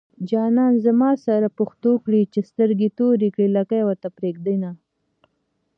جانان 0.29 0.73
زما 0.85 1.11
سره 1.25 1.47
پښتو 1.59 1.91
کړي 2.05 2.21
چې 2.33 2.39
سترګې 2.49 2.89
توري 2.97 3.29
کړي 3.35 3.47
لکۍ 3.57 3.81
ورته 3.85 4.07
پرېږدينه 4.17 4.69